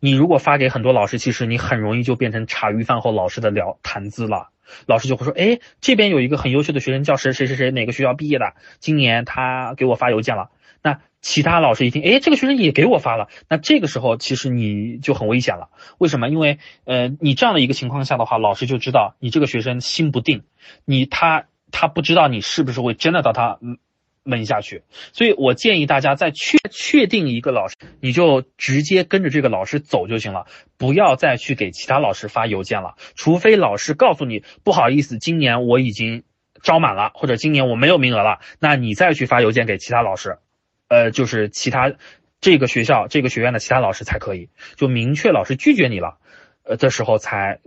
[0.00, 4.50] 你如果发给很多老师，其实你很容易就变成茶余饭后老师的聊谈资了。
[4.86, 10.50] 老师就会说，哎，这边有一个很优秀的学生，叫谁谁谁谁，哪个学校毕业的，今年他给我发邮件了。
[10.82, 15.68] 那其他老师一听，哎，这个学生也给我发了，那这个时候其实你就很危险了。
[15.98, 16.28] 为什么？
[16.28, 20.42] 因为呃，你这样的一个情况下的话，老师就知道你这个学生心不定，
[20.84, 23.58] 你他他不知道你是不是会真的到他。
[24.26, 32.96] 闷下去，所以我建议大家在确确定一个老师，你就直接跟着这个老师走就行了，不要再去给其他老师发邮件了。
[33.14, 36.24] 除非老师告诉你不好意思，今年我已经
[36.60, 40.38] 招满了，或者今年我没有名额了，那你再去发邮件给其他老师，
[40.88, 41.94] 呃，就是其他
[42.40, 46.18] 这个学校这个学院的其他老师才可以，就明确老师拒绝你了，
[46.64, 47.60] 呃的时候才。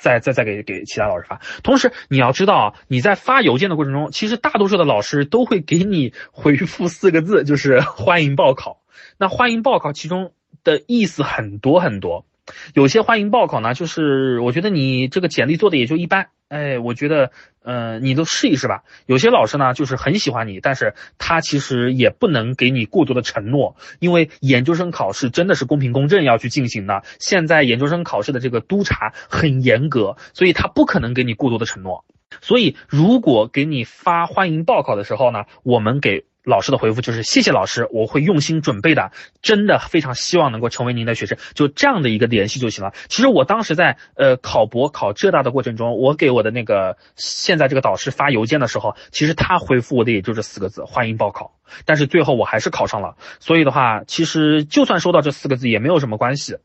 [0.00, 8.82] 再再再给给其他老师发，同时你要知道啊，你在发邮件的过程中，其实大多数的老师都会给你回复四个字，就是欢迎报考。
[9.18, 10.32] 那欢迎报考其中
[10.62, 12.26] 的意思很多很多，
[12.74, 16.28] 有些欢迎报考呢，就是我觉得你这个简历做的也就一般。
[16.48, 17.32] 哎，我觉得，
[17.64, 18.84] 呃，你都试一试吧。
[19.06, 27.02] 有些老师呢，就是很喜欢你，但是他其实也不能给你过多的承诺，因为研究生考试真的是公平公正要去进行的。
[27.18, 32.04] 现在研究生考试的这个督查很严格，所以他不可能给你过多的承诺。
[32.40, 36.26] 所以，如果给你发欢迎报考的时候呢，我们给。
[36.46, 39.10] 老师的回复就是谢谢老师，我会用心准备的，
[39.42, 42.94] 真的非常希望能够成为您的学生，就这样的一个联系就行了。
[43.08, 51.56] 其实我当时在呃考博考浙大的过程中，我给我的那个现在这个导师发邮件的时候，其实他回复我的也就这四个字，欢迎报考。
[51.84, 56.58] 但是最后我还是考上了，所以的话，其实就算收到这四个字也没有什么关系。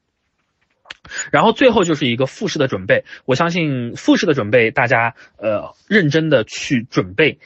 [1.31, 7.39] 然后最后就是一个复试的准备，我相信复试的准备大家呃认真的去准备。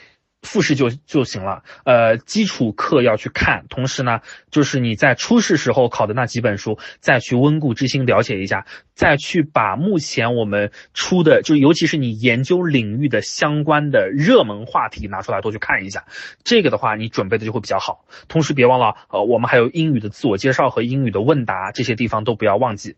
[0.46, 16.06] 复试就就行了，呃，基础课要去看，同时呢，就是你在初试时候考的那几本书，再去温故知新了解一下，再去把目前我们出的，就尤其是你研究领域的相关的热门话题拿出来多去看一下，
[16.44, 18.06] 这个的话你准备的就会比较好。
[18.28, 22.96] 同时别忘了，呃，我们还有英语的自我介绍和英语的问答，这些地方都不要忘记。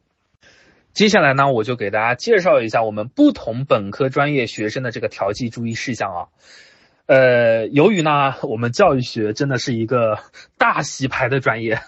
[0.93, 6.27] 接下来呢，我就给大家介绍一下我们不同本科专业学生的这个调剂注意事项啊。
[7.07, 10.19] 呃，由于呢，我们教育学真的是一个
[10.57, 11.81] 大洗牌的专业，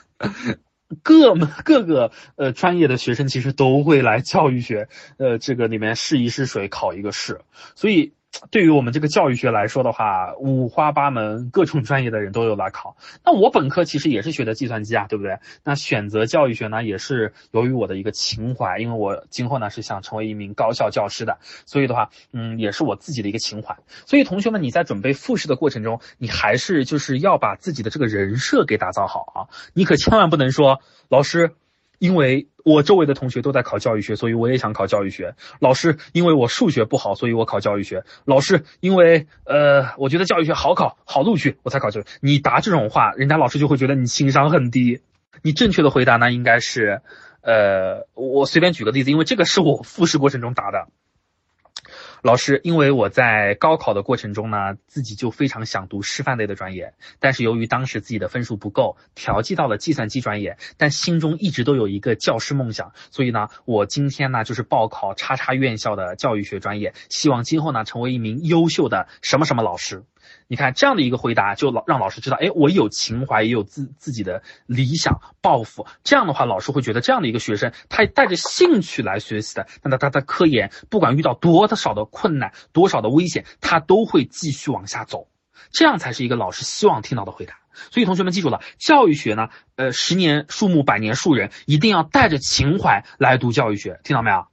[1.03, 7.41] 各门各个呃专业的学生其实都会来教育学，呃，这个里面试一试水，考一个试，
[7.75, 8.13] 所以。
[8.51, 12.95] 对于我们这个教育学来说的话，五花八门、各种专业的人都有来考。
[13.25, 15.39] 那我本科其实也是学的计算机啊，对不对？
[15.63, 23.77] 那选择教育学呢，也是由于我的一个情怀，因为我今后呢是想成为一名高校教师的，所以的话，嗯，也是我自己的一个情怀。
[24.05, 29.39] 所以同学们，你在准备复试的过程中，你还是就是要把自己的这个人设给打造好啊！
[29.73, 31.55] 你可千万不能说老师。
[31.99, 35.35] 因为我周围的同学都在考教育学，所以我也想考教育学。
[35.59, 38.03] 老师，因为我数学不好，所以我考教育学。
[38.25, 42.05] 老师，因为呃，我觉得教育学好考，好录取，我才考教育。
[42.21, 45.01] 你答这种话，人家老师就会觉得你情商很低。
[45.41, 47.01] 你正确的回答呢，应该是，
[47.41, 50.87] 呃，我随便举个例子，因为这个是我复试过程中答的。
[52.21, 70.03] 老师，因为我在高考的过程中呢，自己就非常想读师范类的专业，但是由于当时自己的分数不够，调剂到了计算机专业，但心中一直都有一个教师梦想，所以呢，我今天呢就是报考叉叉院校的教育学专业，希望今后呢成为一名优秀的什么什么老师。
[70.49, 75.85] 你看这样的一个回答，就老让老师知道，哎，我有情怀，也有自自己的理想抱负。
[76.03, 85.27] 这样的话，老师会觉得这样的一个学生，他带着兴趣来学习的，那他他的科研，不管遇到多少的困难，多少的危险，他都会继续往下走。
[85.69, 87.59] 这样才是一个老师希望听到的回答。
[87.91, 94.47] 所以同学们记住了，教育学呢，呃，十年树木，百年树人，一定要带着情怀来读教育学，听到没有？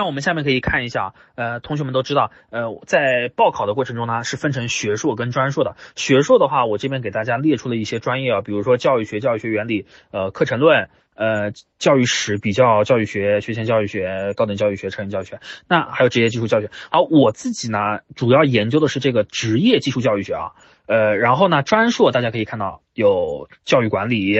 [0.00, 5.76] 那我们下面可以看一下，呃，同学们都知道，呃，在报考的过程中呢，是分成学硕跟专硕的。
[5.94, 16.70] 学硕的话，我这边给大家列出了一些专业啊，比如说教育学、教育学原理、呃，课程论、呃，教育史、比较教育学、学前教育学、高等教育学、成人教育学，那还有职业技术教育学。
[16.90, 20.52] 而我自己呢，主要研究的是这个职业技术教育学啊，
[20.86, 24.38] 呃，然后呢，专硕大家可以看到有教育管理。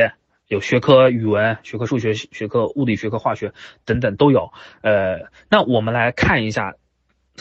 [0.51, 3.53] 有学科语文、学科数学、学科物理、学科化学
[3.85, 4.51] 等等都有。
[4.83, 6.75] 呃，那我们来看一下，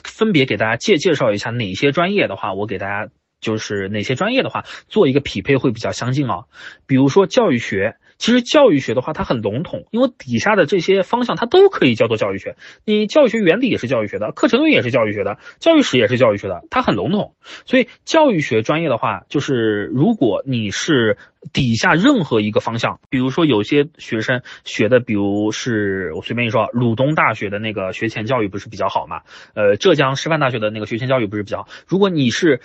[0.03, 6.45] 分别给大家介介绍一下哪些专业的话，我给大家就是哪些专业的话做一个匹配会比较相近啊。
[6.85, 7.97] 比如说教育学。
[8.19, 12.57] 其实教育学的话，它很笼统，因为底下的这些方向它都可以叫做教育学。
[12.85, 17.33] 你教育学原理也是教育学的，课程论也是教育学的，教育史也是教育学的，它很笼统。
[17.65, 21.17] 所以教育学专业的话，就是如果你是
[21.53, 29.21] 底下任何一个方向，比如说有些学生学的，比如是我随便一说，鲁东大学的那个学前教育不是比较好嘛？
[29.55, 31.69] 呃，浙江师范大学的那个学前教育不是比较好？
[31.87, 32.59] 如果你是。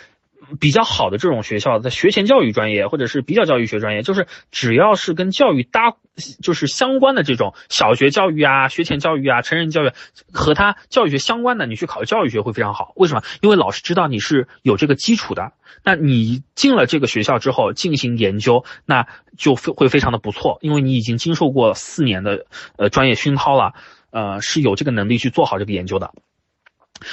[0.60, 5.94] 比较好的这种学校，在学前教育专业或者是比较教育学专业，就是只要是跟教育搭，
[6.42, 9.90] 就是相关的这种小学教育啊、学前教育啊、成人教育
[10.32, 12.92] 和他教育学相关的，你去考教育学会非常好。
[12.96, 13.22] 为什么？
[13.40, 15.52] 因为老师知道你是有这个基础的，
[15.82, 23.72] 那你进了这个学校之后进行研究，那就会非常的不错，因为你已经经受过四年的呃专业熏陶了，
[24.10, 26.12] 呃是有这个能力去做好这个研究的。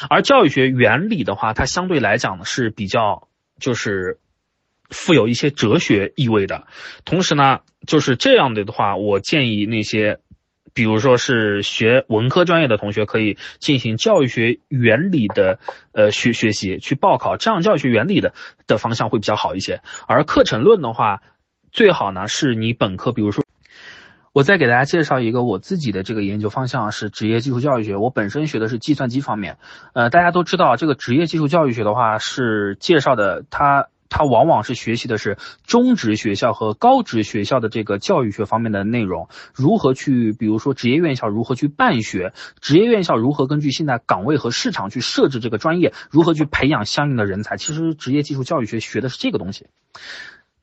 [0.09, 3.27] 而教育学原理的话，它相对来讲呢是比较
[3.59, 4.19] 就是
[4.89, 6.67] 富有一些哲学意味的。
[7.03, 10.19] 同时呢，就是这样的的话，我建议那些，
[10.73, 15.59] 比如说是学文科专业的同学，可以进行教育学原理的
[15.91, 18.33] 呃学学习，去报考这样教育学原理的
[18.67, 19.81] 的方向会比较好一些。
[20.07, 21.21] 而课程论的话，
[21.71, 23.43] 最好呢是你本科，比如说。
[24.33, 27.97] 我再给大家介绍一个我自己的这个研究方向是职业技术教育学。
[27.97, 29.57] 我本身学的是计算机方面。
[29.93, 47.57] 呃，大家都知道这个职业技术教育学的话是介绍的，它它往往是学习的是中职学校和高职学校的这个教育学方面的内容，如何去，比如说职业院校如何去办学，职业院校如何根据现在岗位和市场去设置这个专业，如何去培养相应的人才。
[47.57, 49.67] 其实职业技术教育学学的是这个东西。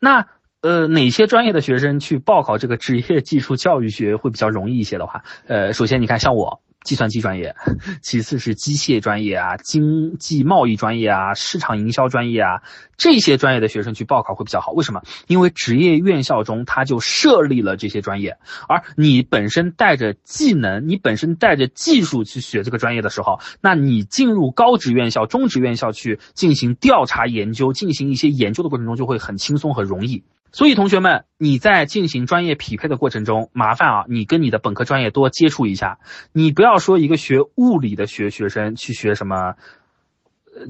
[0.00, 0.26] 那。
[0.60, 5.22] 呃，哪些专业的学生去报考这个职业技术教育学会比较容易一些的话？
[5.46, 7.54] 呃，首先你看，像我计算机专业，
[8.02, 12.62] 其次是机械专业啊、经济贸易专业啊、市场营销专业啊
[12.96, 14.72] 这些专业的学生去报考会比较好。
[14.72, 15.00] 为什么？
[15.28, 18.36] 因为职业院校中它就设立了这些专业，
[18.68, 30.24] 而你本身带着技能，你本身带着技术去学这个专业的时候，那你进入高职院校、中职院校去进行调查研究、进行一些研究的过程中，就会很轻松、很容易。
[30.50, 35.98] 所以，同学们，你在进行专业匹配的过程中，麻烦啊，你跟你的本科专业多接触一下。
[36.32, 39.54] 你不要说一个学物理的学学生去学什么，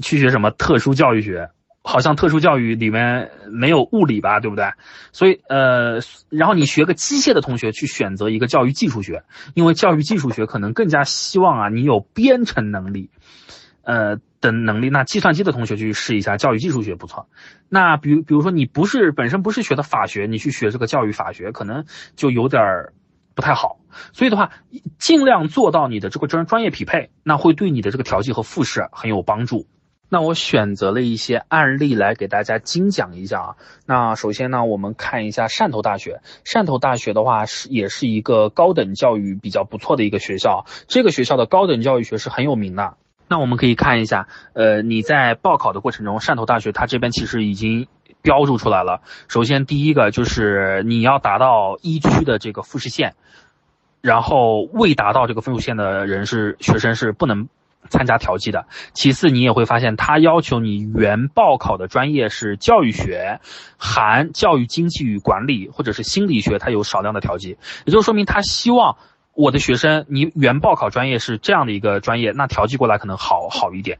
[0.01, 1.49] 去学什么特殊教育学，
[1.81, 4.65] 好像特殊教育里面没有物理吧，对不对？
[5.11, 13.09] 所以，呃，然后你学个机械的同学去选择一个教育技术学，因为教育技术学可能更加希望啊，你有编程能力。
[13.81, 17.27] 呃，等能力，那计算机的同学去试一下教育技术学不错。
[17.67, 21.85] 那比如，比如说你不是本身不是学的法学，你去学这个教育法学，可能
[22.15, 22.61] 就有点
[23.35, 23.79] 不太好。
[24.13, 24.51] 所以的话，
[24.97, 29.67] 尽量做到你的这个专专业匹配，那会对你的这个调剂和复试很有帮助。
[30.11, 33.55] 那我选择了一些案例来给大家精讲一下啊。
[33.85, 36.21] 那首先呢，我们看一下汕头大学。
[36.43, 42.97] 汕头大学的话是也是一个高等教育比较不错的一个学校，这个学校的高等教育学是很有名的。
[43.29, 47.87] 那我们可以看一下，呃，你在报考的过程中，汕头大学它这边其实已经
[48.23, 49.01] 标注出来了。
[49.27, 53.13] 首先第一个就是你要达到一区的这个复试线，
[54.01, 57.47] 然后未达到这个分数线的人是学生是不能
[57.87, 58.65] 参加调剂的。
[58.93, 63.39] 其次，你也会发现他要求你原报考的专业是教育学，
[63.77, 68.97] 含教育经济与管理或者是心理学，它有少量的调剂，也就说明他希望。
[69.39, 73.97] 我的学生，你原报考专业是这样的一个专业，那调剂过来可能好好一点。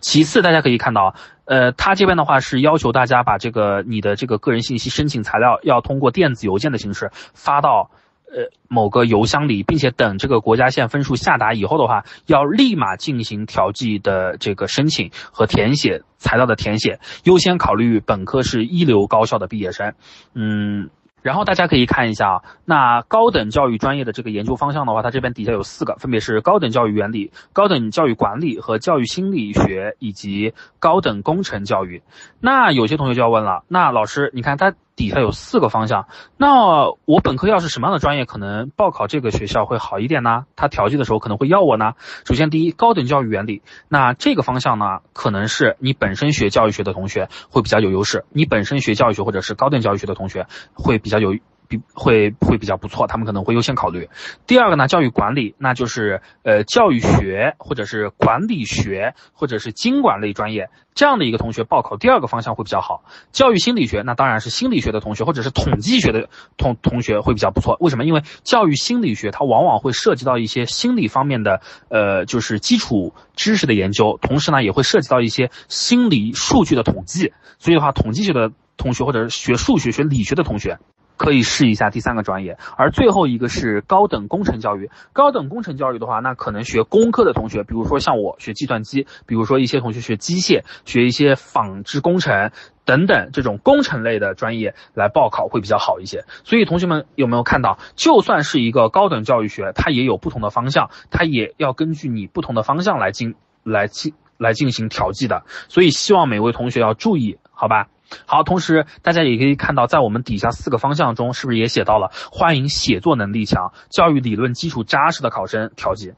[0.00, 1.14] 其次，大家可以看到，
[1.44, 7.90] 呃，他这边的话是要求大家把这个你的这个个人信息申请材料要通过电子邮件的形式发到
[8.32, 19.92] 呃某个邮箱里，并且等这个国家线分数下达以后的话，要立马进行调剂的这个申请和填写材料的填写，优先考虑本科是一流高校的毕业生。
[20.32, 20.88] 嗯。
[21.22, 32.02] 然后大家可以看一下啊，那高等教育专业的这个研究方向的话，它这边底下有四个，分别是高等教育原理、高等教育管理和教育心理学以及高等工程教育。
[32.40, 34.74] 那有些同学就要问了，那老师，你看它。
[34.98, 40.44] 底下有四个方向，那我本科要是什么样的专业，可能报考这个学校会好一点呢？
[40.56, 41.92] 他调剂的时候可能会要我呢。
[42.26, 51.36] 首先，第一，高等教育原理，那这个方向呢，可能是你本身学教育学的同学会比较有优势，你本身学教育学或者是高等教育学的同学会比较有。
[51.68, 54.08] 比会会比较不错，他们可能会优先考虑。
[54.46, 63.04] 第二个呢，教育管理，那就是呃教育学或者是管理学或者是经管类专业这样的一个同学报考第二个方向会比较好。
[63.30, 67.76] 教育心理学，那当然是心理学的同学或者是统计学的同同学会比较不错。
[67.80, 68.04] 为什么？
[68.04, 71.60] 因为教育心理学它往往会涉及到一些心理方面的
[71.90, 77.32] 呃就是基础知识的研究，同时呢也会涉及到一些心理数据的统计。
[77.58, 80.78] 所以的话，统计学的同学或者是学数学学理学的同学。
[81.18, 84.88] 可以试一下第三个专业，而最后一个是高等工程教育。
[85.12, 92.52] 高等工程教育的话，那可能学工科的同学，比如说像我学计算机，比如说一些同学学机械，学一些纺织工程
[92.84, 96.24] 等等这种工程类的专业来报考会比较好一些。
[96.44, 105.42] 所以同学们有没有看到，就算是一个高等教育学，它也有不同的方向，它也要根据你不同的方向来进来进来进行调剂的。
[105.68, 107.88] 所以希望每位同学要注意，好吧？
[108.26, 116.14] 好，同时大家也可以看到，在我们底下四个方向中，是不是也写到了欢迎写作能力强、教育理论基础扎实的考生调剂？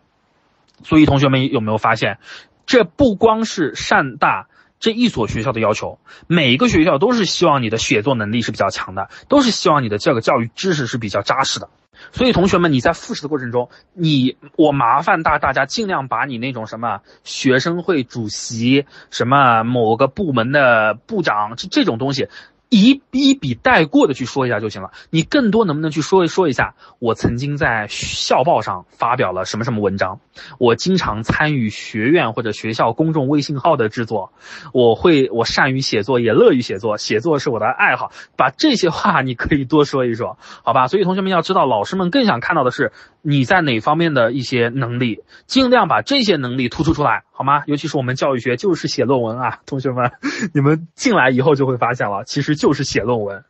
[0.85, 2.19] 所以同学们有没有发现，
[2.65, 4.47] 这不光是汕大
[4.79, 11.71] 这一所学校的要求，每一个学校都是希望你的写作能力是比较强的，都是希望你的这个教育知识是比较扎实的。
[12.13, 22.29] 所以同学们，你在复试的过程中，你我麻烦大大家尽量把你那种什么学生会主席、什么某个部门的部长这这种东西。
[22.71, 24.93] 一一笔带过的去说一下就行了。
[25.11, 26.75] 你更多能不能去说一说一下？
[27.01, 30.21] 我曾经在校报上发表了什么什么文章？
[30.59, 34.33] 我经常参与学院或者学校公众微信号的制作。
[34.73, 38.13] 我会，我善于写作，也乐于写作，写作是我的爱好。
[38.37, 40.87] 把这些话你可以多说一说，好吧？
[40.87, 47.25] 所以同学们要知道，老师们更想看到的是你在哪方面的一些能力，尽量把这些能力突出出来。
[47.41, 47.63] 好吗？
[47.65, 50.13] 尤其是我们教育学就是写论文啊， 同学们，
[50.53, 53.43] 你们进来以后就会发现了，其实就是写论文。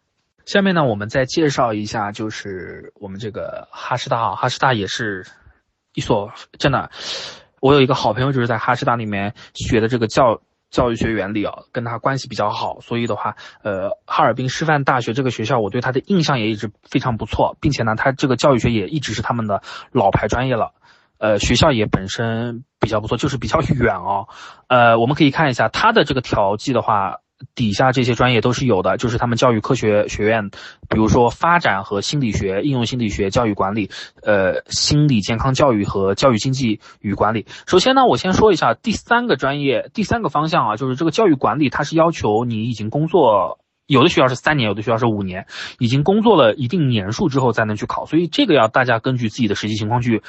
[0.47, 5.27] 下面呢，我们再介绍一下，就是我们这个哈师大啊，哈师大也是
[5.93, 6.93] 一所真的，
[7.61, 13.35] 我有一个好朋友就是在哈师大里面学的这个教教育学原理啊，跟他关系比较好，所以的话，
[13.65, 20.75] 呃，哈尔滨师范大学这个学校，我对他的印象也一直非常不错，并且呢，他这个教育学也一直是他们的老牌专业了。
[21.21, 24.27] 呃，学校也本身比较不错，就是比较远哦。
[24.67, 27.19] 呃，我们可以看一下它的这个调剂的话。
[27.55, 30.51] 底下这些专业都是有的，就是他们教育科学学院，
[30.91, 33.89] 比如说发展和心理学、应用心理学、教育管理，
[34.23, 37.47] 呃，心理健康教育和教育经济与管理。
[37.67, 45.47] 首先呢，我先说一下第三个专业，第三个方向啊，就是这个教育管理，它是要求你已经工作，有的学校是三年，有的学校是五年，
[45.79, 50.23] 已经工作了一定年数之后才能去考，所以这个要大家根据自己的实际情况去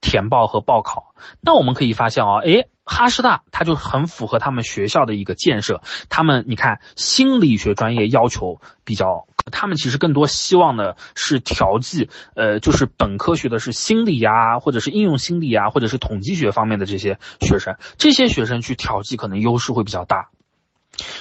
[0.00, 1.14] 填报和报考。
[1.40, 2.68] 那我们可以发现啊，诶。
[2.90, 5.82] 哈师大，它就很符合他们学校的一个建设。
[6.08, 20.30] 他们，你看，心理学专业要求比较，他们其实更多希望的是调剂，呃，就是本科学的是心理啊，或者是应用心理啊，或者是统计学方面的这些学生，这些学生去调剂可能优势会比较大。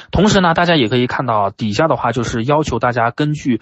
[0.09, 3.59] 同时呢，大家也可以看到底下的话，就是要求大家根据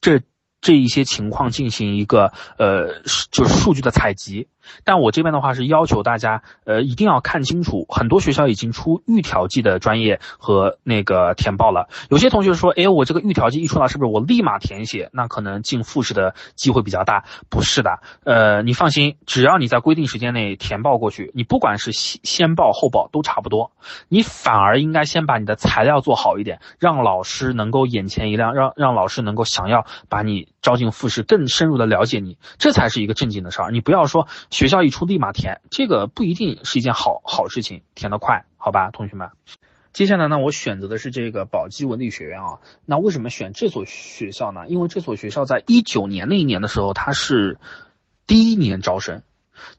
[0.00, 0.22] 这
[0.60, 3.00] 这一些情况进行一个，呃，
[3.30, 4.48] 就是数据的采集。
[4.84, 11.88] 但我这边的话是要求大家，呃，一定要看清楚，很多学校已经出预调剂的专业和那个填报了。
[12.10, 15.10] 有些同学说，哎，我这个预调剂一出来，是不是我立马填写？
[15.12, 17.24] 那可能进复试的机会比较大。
[17.48, 23.72] 不是的，呃，你放心，只要你在规定时间内填报过去，你不管是先先报后报都差不多。
[24.08, 33.70] 你反而应该先把你的材料做好一点，让老师能够眼前一亮，让让老师能够想要把你招进复试，更深入的了解你，这才是一个正经的事儿。
[33.70, 34.26] 你不要说。
[34.54, 37.82] 学校一出立马填，这个不一定是一件好好事情。
[37.96, 39.30] 填得快，好吧，同学们。
[39.92, 42.60] 接下来呢，我选择的是这个宝鸡文理学院啊。
[42.86, 44.68] 那为什么选这所学校呢？
[44.68, 47.58] 因为这所学校在一九年那一年的时候，它是
[48.28, 49.22] 第一年招生。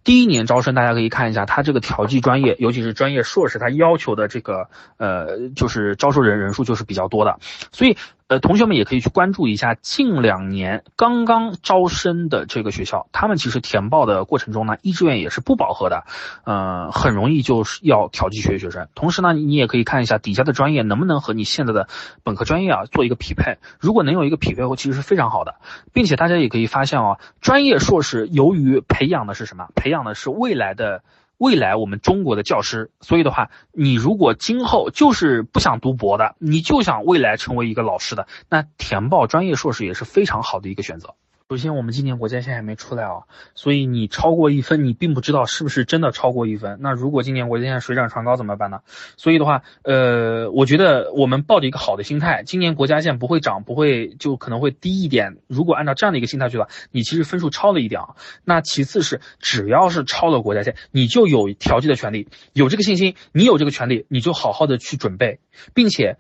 [0.04, 7.40] 第一年招生，大家可以看一下，它这个调剂专业，尤其是专业硕士，它要求的这个呃，就是招收人人数就是比较多的，
[7.72, 7.96] 所以。
[8.28, 16.06] 呃，同学们也可以去关注一下近两年刚刚招生的这个学校，他们其实填报的过程中呢，一志愿也是不饱和的，
[16.44, 18.88] 呃，很容易就是要调剂学学生。
[18.96, 21.88] 同时呢，你也可以看一下底下的专业能不能和你现在的
[22.24, 23.60] 本科专业啊做一个匹配。
[23.80, 25.56] 如果能有一个匹配，其实是非常好的，
[25.94, 29.68] 并且大家也可以发现啊，专业硕士由于培养的是什么？
[29.76, 31.04] 培养的是未来的。
[31.38, 41.16] 未来我们中国的教师，所以的话，你如果今后就是不想读博的，你就想未来成为一个老师的，那填报专业硕士也是非常好的一个选择。
[41.48, 46.80] 首先，我们今年国家线还没出来啊，所以你超过一分，你并不知道是不是真的超过一分。
[46.82, 48.80] 那如果今年国家线水涨船高怎么办呢？
[49.16, 55.38] 所以的话，呃，我觉得我们抱着一个好的心态，今年国家线不会涨，不会就可能会低一点。
[55.46, 58.16] 如果按照这样的一个心态去了，你其实分数超了一点啊。
[58.44, 65.38] 那其次是，只要是超了国家线，你就有调剂的权利，有这个信心，你有这个权利，你就好好的去准备，
[65.76, 66.18] 并且，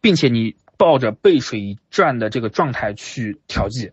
[0.00, 3.92] 并且你抱着背水一战的这个状态去调剂。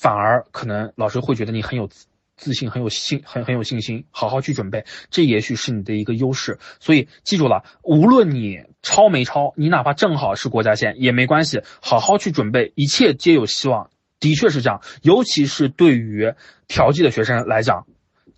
[0.00, 1.90] 反而可能老师会觉得你很有
[2.36, 6.58] 自信，很有信，很很有信心，好好去准备，这也许是你的一个优势。
[6.78, 13.90] 所以记住了，无论你超没超，你哪怕正好是国家线也没关系，好好去准备，一切皆有希望。
[14.20, 16.32] 的确是这样，尤其是对于
[16.66, 17.86] 调剂的学生来讲，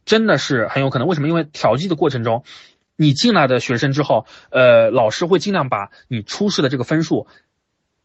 [0.05, 1.07] 真的是很有可能。
[1.07, 1.29] 为什么？
[1.29, 2.43] 因为调剂的过程中，
[2.97, 7.29] 你进来的学生之后，呃，老师会尽量把你初试的这个分数，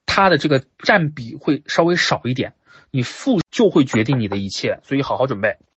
[0.05, 2.53] 它的这个占比会稍微少一点。
[2.91, 5.57] 你付就会决定你的一切，所以好好准备。